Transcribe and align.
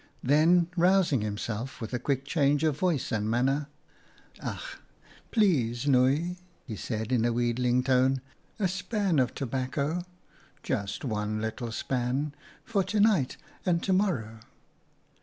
Then, 0.23 0.67
rousing 0.75 1.21
himself, 1.21 1.79
with 1.79 1.93
a 1.93 1.99
quick 1.99 2.25
change 2.25 2.63
of 2.63 2.75
voice 2.79 3.11
and 3.11 3.29
manner," 3.29 3.67
Ach! 4.43 4.79
please, 5.29 5.85
Nooi!" 5.85 6.37
he 6.65 6.75
said 6.75 7.11
in 7.11 7.23
a 7.23 7.31
wheedling 7.31 7.83
tone," 7.83 8.19
a 8.59 8.67
span 8.67 9.19
of 9.19 9.35
tobacco— 9.35 10.01
just 10.63 11.05
one 11.05 11.39
little 11.39 11.71
span 11.71 12.33
for 12.63 12.83
to 12.85 12.99
night 12.99 13.37
and 13.63 13.83
to 13.83 13.93
morrow." 13.93 14.39